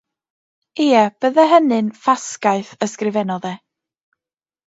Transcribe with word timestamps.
“Ie, 0.85 1.01
byddai 1.25 1.45
hynny'n 1.51 1.91
ffasgaeth,” 2.05 2.71
ysgrifennodd 2.87 3.45
e. 3.51 3.51